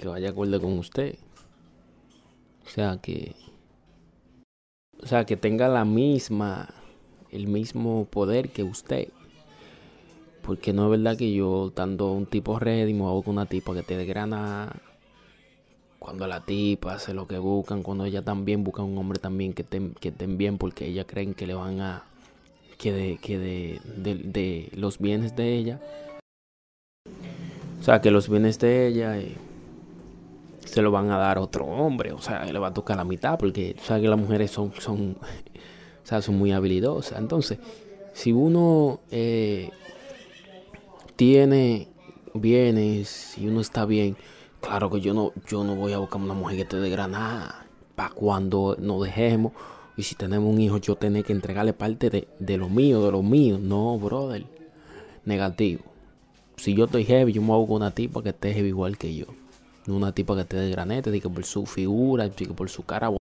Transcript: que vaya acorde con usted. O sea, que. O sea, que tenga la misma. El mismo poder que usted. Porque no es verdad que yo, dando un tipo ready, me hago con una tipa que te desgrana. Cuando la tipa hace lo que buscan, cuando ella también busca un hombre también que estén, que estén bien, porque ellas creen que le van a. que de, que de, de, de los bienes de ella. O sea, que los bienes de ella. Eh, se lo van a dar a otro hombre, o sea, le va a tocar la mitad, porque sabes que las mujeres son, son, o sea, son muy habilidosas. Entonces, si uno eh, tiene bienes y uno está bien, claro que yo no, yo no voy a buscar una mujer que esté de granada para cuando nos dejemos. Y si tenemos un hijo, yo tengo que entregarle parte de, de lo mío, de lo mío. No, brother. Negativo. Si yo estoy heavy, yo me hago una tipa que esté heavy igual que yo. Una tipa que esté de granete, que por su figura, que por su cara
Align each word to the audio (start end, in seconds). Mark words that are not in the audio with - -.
que 0.00 0.08
vaya 0.08 0.30
acorde 0.30 0.58
con 0.58 0.78
usted. 0.78 1.16
O 2.64 2.70
sea, 2.70 2.96
que. 3.02 3.36
O 5.02 5.06
sea, 5.06 5.26
que 5.26 5.36
tenga 5.36 5.68
la 5.68 5.84
misma. 5.84 6.70
El 7.30 7.48
mismo 7.48 8.06
poder 8.06 8.48
que 8.48 8.62
usted. 8.62 9.08
Porque 10.42 10.72
no 10.72 10.84
es 10.84 10.98
verdad 10.98 11.18
que 11.18 11.32
yo, 11.34 11.70
dando 11.76 12.12
un 12.12 12.24
tipo 12.24 12.58
ready, 12.58 12.94
me 12.94 13.04
hago 13.04 13.22
con 13.22 13.34
una 13.34 13.44
tipa 13.44 13.74
que 13.74 13.82
te 13.82 13.98
desgrana. 13.98 14.74
Cuando 15.98 16.26
la 16.26 16.40
tipa 16.46 16.94
hace 16.94 17.12
lo 17.12 17.26
que 17.26 17.36
buscan, 17.36 17.82
cuando 17.82 18.06
ella 18.06 18.22
también 18.22 18.64
busca 18.64 18.82
un 18.82 18.96
hombre 18.96 19.18
también 19.18 19.52
que 19.52 19.62
estén, 19.62 19.92
que 19.92 20.08
estén 20.08 20.38
bien, 20.38 20.56
porque 20.56 20.86
ellas 20.86 21.04
creen 21.06 21.34
que 21.34 21.46
le 21.46 21.52
van 21.52 21.80
a. 21.80 22.04
que 22.78 22.90
de, 22.90 23.18
que 23.18 23.38
de, 23.38 23.80
de, 23.98 24.14
de 24.14 24.70
los 24.72 24.98
bienes 24.98 25.36
de 25.36 25.56
ella. 25.58 25.80
O 27.80 27.82
sea, 27.82 28.00
que 28.00 28.10
los 28.10 28.30
bienes 28.30 28.58
de 28.58 28.86
ella. 28.86 29.18
Eh, 29.18 29.36
se 30.64 30.82
lo 30.82 30.90
van 30.90 31.10
a 31.10 31.18
dar 31.18 31.38
a 31.38 31.40
otro 31.40 31.64
hombre, 31.64 32.12
o 32.12 32.20
sea, 32.20 32.44
le 32.44 32.58
va 32.58 32.68
a 32.68 32.74
tocar 32.74 32.96
la 32.96 33.04
mitad, 33.04 33.38
porque 33.38 33.76
sabes 33.82 34.02
que 34.02 34.08
las 34.08 34.18
mujeres 34.18 34.50
son, 34.50 34.72
son, 34.78 35.16
o 35.20 36.06
sea, 36.06 36.22
son 36.22 36.36
muy 36.36 36.52
habilidosas. 36.52 37.18
Entonces, 37.18 37.58
si 38.12 38.32
uno 38.32 39.00
eh, 39.10 39.70
tiene 41.16 41.88
bienes 42.34 43.36
y 43.38 43.46
uno 43.46 43.60
está 43.60 43.84
bien, 43.86 44.16
claro 44.60 44.90
que 44.90 45.00
yo 45.00 45.14
no, 45.14 45.32
yo 45.46 45.64
no 45.64 45.74
voy 45.74 45.92
a 45.92 45.98
buscar 45.98 46.20
una 46.20 46.34
mujer 46.34 46.56
que 46.56 46.62
esté 46.62 46.76
de 46.76 46.90
granada 46.90 47.66
para 47.94 48.10
cuando 48.10 48.76
nos 48.78 49.02
dejemos. 49.04 49.52
Y 49.96 50.02
si 50.04 50.14
tenemos 50.14 50.52
un 50.52 50.60
hijo, 50.60 50.78
yo 50.78 50.96
tengo 50.96 51.22
que 51.22 51.32
entregarle 51.32 51.72
parte 51.72 52.08
de, 52.08 52.28
de 52.38 52.56
lo 52.56 52.68
mío, 52.68 53.04
de 53.04 53.12
lo 53.12 53.22
mío. 53.22 53.58
No, 53.58 53.98
brother. 53.98 54.46
Negativo. 55.24 55.82
Si 56.56 56.74
yo 56.74 56.84
estoy 56.84 57.04
heavy, 57.04 57.32
yo 57.32 57.42
me 57.42 57.52
hago 57.52 57.64
una 57.64 57.90
tipa 57.90 58.22
que 58.22 58.30
esté 58.30 58.54
heavy 58.54 58.68
igual 58.68 58.96
que 58.96 59.14
yo. 59.14 59.26
Una 59.90 60.12
tipa 60.12 60.34
que 60.34 60.42
esté 60.42 60.56
de 60.56 60.70
granete, 60.70 61.20
que 61.20 61.28
por 61.28 61.44
su 61.44 61.66
figura, 61.66 62.28
que 62.30 62.46
por 62.46 62.70
su 62.70 62.84
cara 62.84 63.10